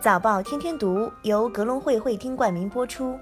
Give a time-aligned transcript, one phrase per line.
[0.00, 3.18] 早报天天读由格隆会会厅冠名播出。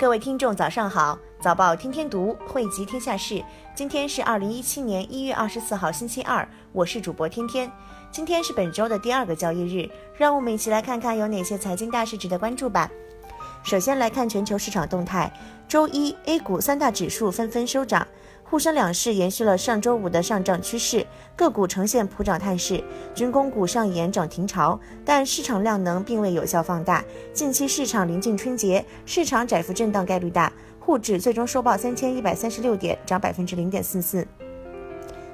[0.00, 1.18] 各位听众，早上好！
[1.38, 3.44] 早报天天读汇集天下事。
[3.74, 6.48] 今天是二零一七年一月二十四号，星期二。
[6.72, 7.70] 我是主播天天。
[8.10, 9.86] 今天是本周的第二个交易日，
[10.16, 12.90] 让我们一起来看看有哪些财经大事值得关注吧。
[13.62, 15.30] 首先来看全球市场动态。
[15.68, 18.06] 周一，A 股三大指数纷纷收涨。
[18.52, 27.02] 沪深两市延续了上周五的上涨趋势，个股呈现普涨态势，军工股上演涨停潮，但市场量能并未有效放大。
[27.32, 30.52] 近期市场临近春节，市场窄幅震荡概率大。
[30.78, 34.28] 沪指最终收报三千一百三十六点，涨百分之零点四四。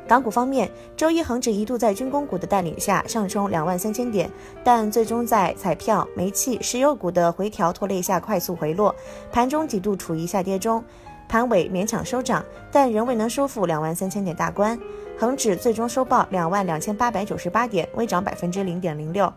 [0.06, 4.30] 港股方面，周一恒指一度在军工股的带领下上冲两万三千点，
[4.62, 8.95] 但最终在彩票、煤气、石油股的回调拖累下快速回落，
[9.33, 10.84] 盘中几度处于下跌中。
[11.28, 14.78] 盘尾勉强收涨，但仍未能收复两万三千点大关。
[15.19, 19.33] 恒指最终收报两万两千八百九十八点，微涨百分之零点零六。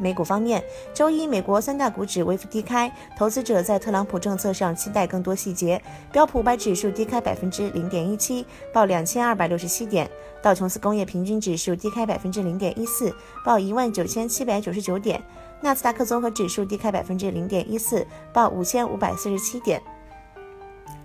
[0.00, 0.62] 美股方面，
[0.94, 5.82] 周一美国三大股指微幅低开，投资者在特朗普政策上期待更多细节。
[6.12, 10.06] 标普五百指数低开百分之零点一七，报两千二百六十七点；
[10.40, 13.12] 道琼斯工业平均指数低开百分之零点一四，
[13.44, 15.20] 报一万九千七百九十九点；
[15.60, 19.82] 纳斯达克综合指数低开百分之零点一四，报五千五百四十七点。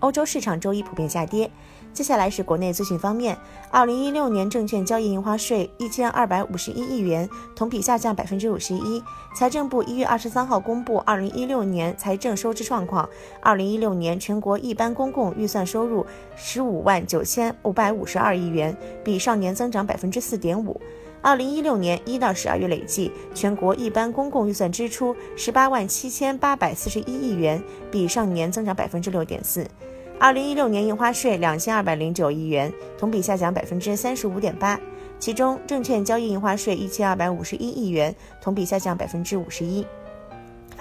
[0.04, 1.50] 欧洲市场周一普遍下跌。
[1.94, 3.38] 接下来是国内资讯方面，
[3.72, 9.02] 二零一六年证券交易印花税一千二百五十一亿元，同比下降百分之五十一。
[9.34, 13.08] 财政部一月二十三号公布二零一六年财政收支状况，
[13.40, 20.82] 二零一六年全国一般公共预算收入十五万九千五百五十二亿元，比上年增长百分之四点五。
[21.22, 29.66] 二零一六年一到十二月累计，全国一般公共预算支出十八万七千八百四十一亿元，比上年增长百分之六点四。
[30.24, 34.80] 二零一六年印花税两千二百零九亿元，同比下降百分之三十五点八，
[35.20, 39.86] 其中证券交易印花税一千二百五十一亿元，同比下降百分之五十一。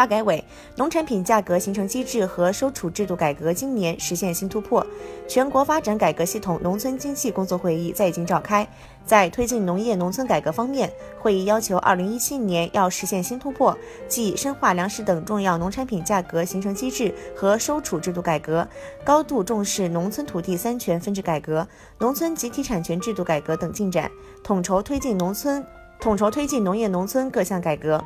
[0.03, 4.85] 发改委农产品价格形成机制和收储制度改革今年实现新突破。
[5.29, 8.67] 全国发展改革系统农村经济工作会议在已经召开，
[9.07, 10.91] 在推进农业农村改革方面，
[11.21, 13.79] 会议要求2017年要实现新突破，
[14.09, 18.67] 即深化粮食等重要农产品价格形成机制和收储制度改革，
[19.05, 21.65] 高度重视农村土地三权分置改革、
[22.01, 24.11] 农村集体产权制度改革等进展，
[24.43, 25.65] 统筹推进农村
[26.01, 28.03] 统筹推进农业农村各项改革。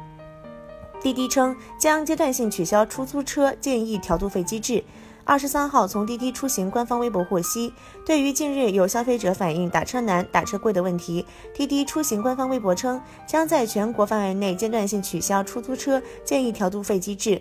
[1.07, 4.83] 滴滴称将阶段性取消出租车建议调度费机制。
[5.23, 7.73] 二十三号，从滴滴出行官方微博获悉，
[8.05, 11.25] 对于近日有消费者反映打车难、打车贵的问题，
[11.55, 17.41] 滴滴出行官方微博称将在全国范围内阶段性取消出租车建议调度费机制。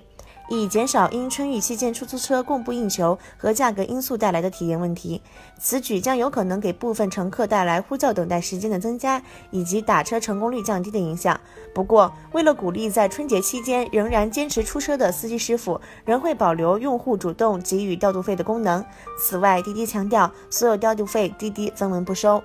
[0.49, 5.21] 以减少因春运期间出租车供不应求和价格因素带来的体验问题。
[5.59, 11.39] 此举将有可能给部分乘客带来呼叫等待时间的增加，以及打车成功率降低的影响。
[11.73, 18.83] 不过，为了鼓励在春节期间仍然坚持出车的司机师傅，仍会保留用户主动给予调度费的功能。
[19.19, 22.43] 此外，滴滴强调，所有调度费滴滴分文不收。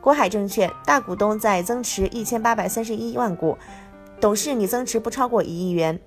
[0.00, 3.58] 国海证券大股东在增持一千八百三十一万股，
[4.20, 5.98] 董事拟增持不超过一亿元。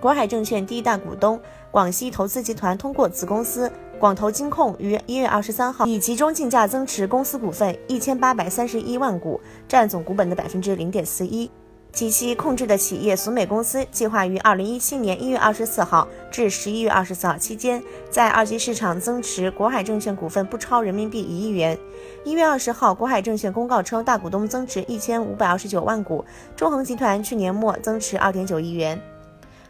[0.00, 11.48] 国海证券第一大股东广西投资集团通过子公司广投金控于一月二十三号以集中竞价增持公司股份一千八百三十一万股，占总股本的百分之零点四一。
[11.92, 21.78] 其其控制的企业苏美公司计划于二零一七年一月二十四号至十一月二十四号期间，在二级市场增持国海证券股份不超人民币一亿元。
[22.24, 26.24] 一月二十号，国海证券公告称，大股东增持一千五百二十九万股，
[26.56, 28.98] 中恒集团去年末增持二点九亿元。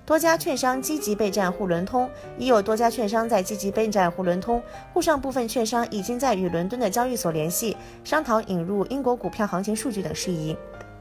[0.04, 4.60] 多家券商积极备战沪伦通，已有多家券商在积极备战沪伦通。
[4.92, 10.56] 沪上部分券商已经在与伦敦的交易所联系，商讨引入英国股票行情数据等事宜。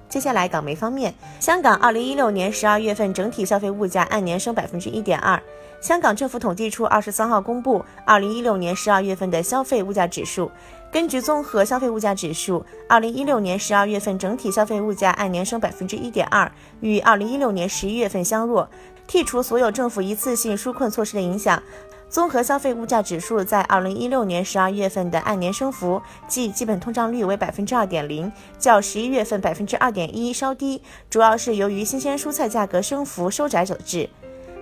[0.07, 5.41] 接下来，港媒方面，香港二零一六年十二月份整体消费物价按年升百分之一点二。
[5.79, 10.51] 香港政府统计处二十三号公布二零一六年十二月份的消费物价指数。
[10.91, 16.51] 根据综合消费物价指数，二零一六年十二月份整体消费物价按年升百分之一点二，
[16.81, 18.69] 与二零一六年十一月份相若。
[19.12, 21.62] 剔除所有政府一次性纾困措施的影响，
[22.08, 34.10] 综合消费物价指数在二零一六年十二月份的按年升幅，即基本通胀率为百分之二点零，较十一月份百分之二点一稍低，主要是由于新鲜蔬菜价格升幅收窄所致。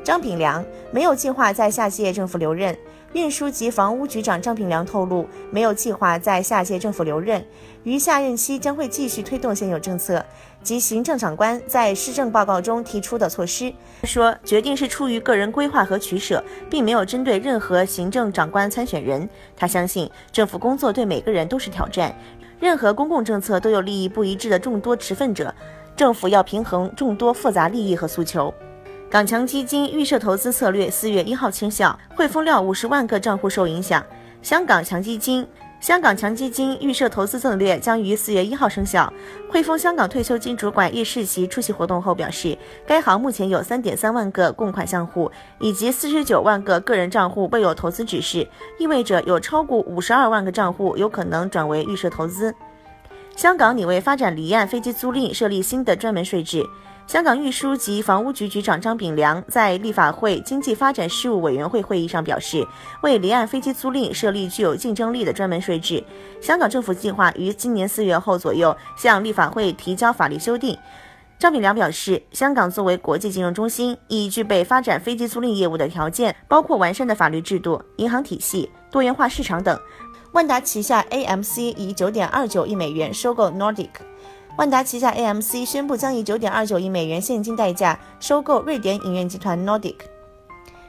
[0.04, 2.76] 张炳良没有计划在下届政府留任。
[3.14, 7.44] 运输及房屋局长张炳良透露，没有计划在下届政府留任，
[7.84, 10.24] 于下任期将会继续推动现有政策
[10.62, 13.74] 及行政长官在施政报告中提出的措施。
[14.04, 19.28] 说，决定是出于个人规划和取舍，并没有针对任何行政长官参选人。
[19.56, 22.16] 他相信，政府工作对每个人都是挑战，
[22.60, 25.54] 任何公共政策都有利益不一致的众多持份者，
[25.96, 28.54] 政府要平衡众多复杂利益和诉求。
[29.10, 34.06] 港强基金预设投资策略四月一号生效，汇丰料五十万个账户受影响。
[34.42, 35.48] 香港强基金。
[35.80, 39.12] 香港强基金预设投资策略将于四月一号生效。
[39.50, 48.46] 汇丰香港退休金主管叶世奇出席活动后表示，该行目前有三点三万个供款账户，以及四十九万个个人账户未有投资指示，
[48.78, 52.54] 意味着有超过五十二万个账户有可能转为预设投资。
[53.38, 56.62] 香港拟为发展离岸飞机租赁设立新的专门税制。
[57.10, 62.68] 香港运输及房屋局局长张炳良在立法会经济发展事务委员会会议上表示，
[63.02, 66.04] 为离岸飞机租赁设立具有竞争力的专门税制。
[66.40, 70.78] 香港政府计划于今年四月后左右向立法会提交法律修订。
[71.40, 79.76] 张炳良表示，香港作为国际金融中心，已具备发展飞机租赁业务的条件，包括完善的法律制度、银行体系、多元化市场等。
[80.34, 83.90] 万达旗下 AMC 以九点二九亿美元收购 Nordic。
[84.60, 89.96] 万达旗下 AMC 宣布将以九点二九亿美元现金代价收购瑞典影院集团 Nordic。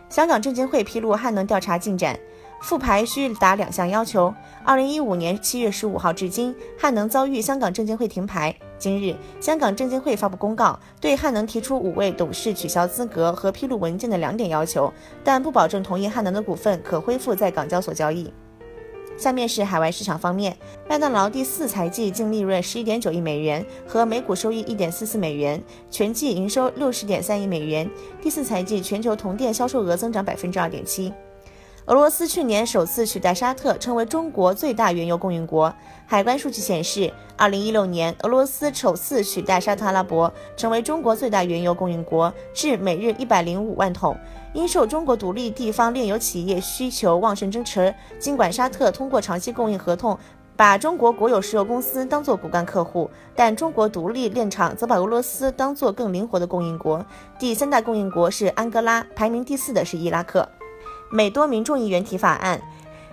[0.09, 2.19] 香港证监会披露汉能调查进展，
[2.61, 4.35] 复牌需达两项要求。
[4.65, 8.53] 二零一五年七月十五号至今，汉能遭遇香港证监会停牌。
[8.77, 14.93] 今日，香港证监会发布公告，对汉能提出五位董事取消资格和披露文件的两点要求，
[15.23, 18.33] 但不保证同意汉能的股份可恢复在港交所交易。
[19.21, 20.57] 下面是海外市场方面，
[20.89, 27.87] 麦当劳第四财季净利润十一点九亿美元，和每股收益一点四四美元，全季营收六十点三亿美元。
[28.23, 31.13] 第四财季全球同店销售额增长百分之二点七。
[31.87, 35.73] 俄罗斯去年首次取代沙特成为中国最大原油供应国。
[36.07, 44.17] 海关数据显示，二零一六年俄罗斯首次取代沙特阿拉伯成为中国最大原油供应国，至每日一百零五万桶。
[44.53, 50.17] 因受中国独立地方炼油企业需求旺盛支持，尽管沙特通过长期供应合同
[50.57, 57.05] 把中国国有石油公司当作骨干客户，但中国独立炼厂则把俄罗斯当作更灵活的供应国。
[57.39, 60.47] 第三大供应国是安哥拉，排名第四的是伊拉克。
[61.13, 62.63] 美多名众议员提法案，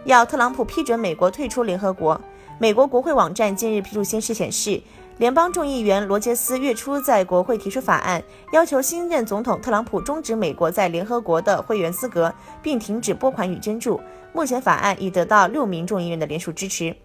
[0.06, 2.20] 要特朗普批准美国退出联合国。
[2.60, 4.80] 美国国会网站近日披露新事显示，
[5.18, 14.00] 联邦众议员罗杰斯月初在国会提出法案，要求新任总统特朗普终止美国在联合国的会员资格，并停止拨款与捐助。
[14.32, 16.96] 目前法案已得到六名众议员的联署支持。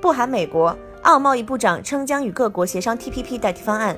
[0.00, 3.96] 不含美国，澳贸易部长称将与各国协商 TPP 代替方案。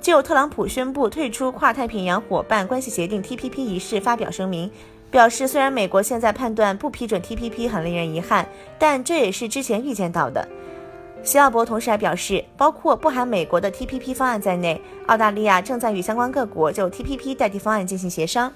[0.00, 4.70] 就特朗普宣布退出跨太平洋伙伴关系协定 TPP 一事发表声明。
[5.10, 8.46] 表示，虽然美国现在判断不批准 TPP 很令人遗憾，
[8.78, 10.46] 但这也是之前预见到的。
[11.22, 18.52] 席奥伯同时还表示，包括不含美国的 TPP 方案在内，澳大利亚正在与相关各国就 TPP 代替方案进行协商。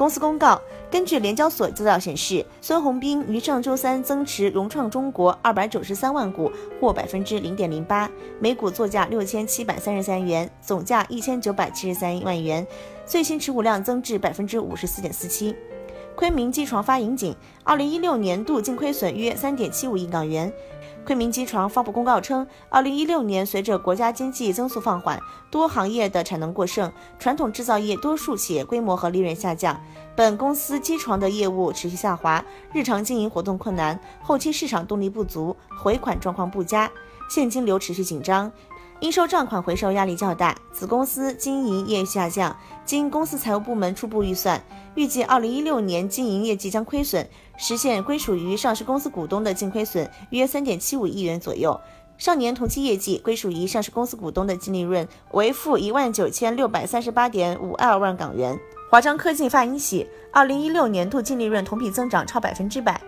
[0.00, 0.58] 公司公告，
[0.90, 6.50] 根据联交所资料显示，孙宏斌于上周三增持融创中国二百九十三万股，
[6.80, 8.10] 或百分之零点零八，
[8.40, 12.66] 每股作价六千七百三十三元，总价一千九百七十三万元，
[13.04, 15.54] 最新持股量增至百分之五十四点四七。
[16.16, 20.50] 昆明机床发盈警，二零一六年度净亏损约三点七五亿港元。
[21.10, 25.20] 昆明机床发布公告称，二零一六年随着国家经济增速放缓，
[25.50, 29.76] 多行业的产能过剩，传统制造业多数企业规模和利润下降，
[30.14, 36.88] 本公司机床的业务持续下滑，日常经营活动困难，后期市场动力不足，回款状况不佳，
[37.28, 38.52] 现金流持续紧张。
[39.00, 42.54] 应收账款回收压力较大，子公司经营业下降。
[42.84, 44.62] 经公司财务部门初步预算，
[44.94, 47.26] 预计二零一六年经营业绩将亏损，
[47.56, 51.80] 实现归属于上市公司股东的净亏损约三点七五亿元左右。
[52.18, 58.58] 上年同期业绩归属于上市公司股东的净利润为负一万九千六百三十八点五二万港元。
[58.90, 63.00] 华章科技发盈喜，二零一六年度净利润同比增长超百分之百。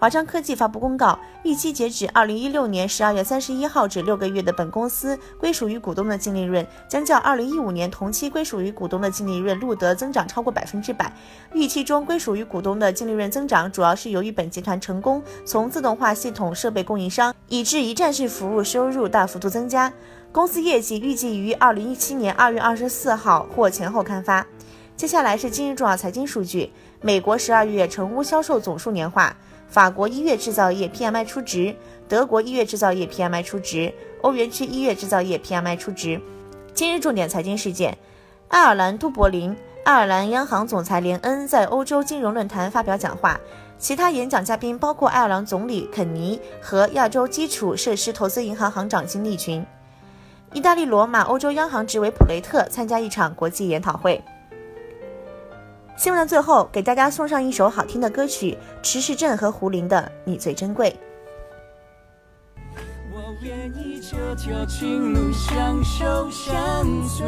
[0.00, 11.12] 华章科技发布公告，预期截止二零一六年十二月三十一号止六个月的本公司归属于股东的净利润，将较二零一五年同期归属于股东的净利润录得增长超过百分之百。
[11.52, 19.92] 预期中归属于股东的净利润增长，主要是由于本集团成功从自动化系统设备供应商，以至一站式服务收入大幅度增加。
[20.32, 24.46] 公司业绩预计于二零一七年二月二十四号或前后刊发。
[24.96, 29.36] 接下来是今日重要财经数据：美国十二月成屋销售总数年化。
[29.70, 31.72] 法国一月制造业 PMI 初值，
[32.08, 36.20] 德国一月制造业 PMI 初值，欧元区一月制造业 PMI 初值。
[36.74, 37.96] 今日重点财经事件：
[38.48, 43.38] 爱尔兰都柏林，爱尔兰央行总裁连恩在欧洲金融论坛发表讲话。
[43.78, 49.64] 其他演讲嘉宾包括爱尔兰总理肯尼和亚洲基础设施投资银行行长金立群。
[50.52, 54.20] 意大利罗马欧洲央行执委普雷特参加一场国际研讨会。
[56.00, 60.96] 新闻的最后，给大家送上一首好听的歌曲，迟世振和胡林的《你最珍贵》。
[63.12, 67.26] 我愿意这条情路相守相随，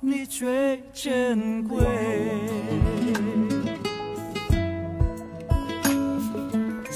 [0.00, 1.80] 你最珍贵。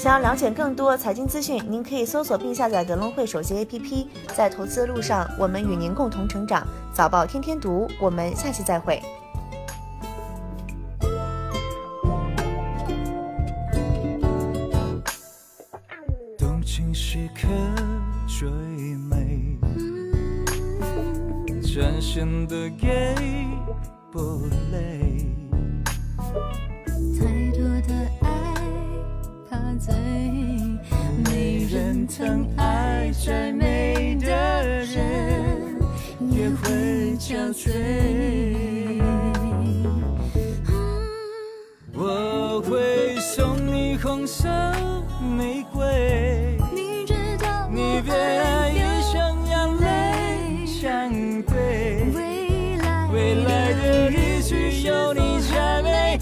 [0.03, 4.05] 想要了解更多财经资讯，您可以搜索并下载德隆汇手机 APP。
[4.35, 6.67] 在投资的路上，我们与您共同成长。
[6.93, 9.01] 早报天天读，我们下期再会。
[16.93, 17.47] 时刻
[18.27, 19.57] 最美，
[21.61, 23.15] 展现的给
[24.11, 25.42] 不累。
[32.05, 35.77] 疼爱再美的人
[36.29, 37.71] 也会憔悴。
[41.93, 44.49] 我会送你红色
[45.37, 46.57] 玫瑰。
[47.71, 48.13] 你别
[48.73, 49.13] 一生
[49.47, 51.09] 眼泪相
[51.43, 52.05] 对，
[53.13, 56.19] 未来的日子有你才美，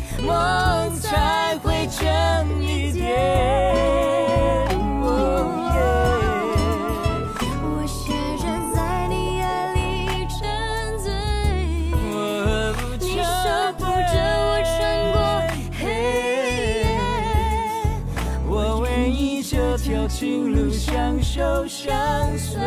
[21.32, 22.60] 相守相随，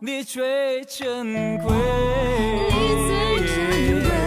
[0.00, 1.68] 你最珍贵。
[2.74, 4.17] 我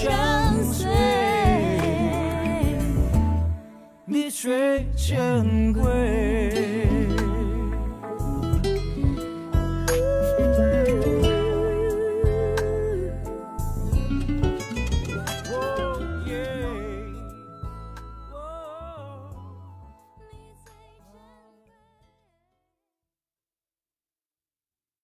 [0.00, 0.88] 相随，
[4.04, 6.77] 你最珍贵。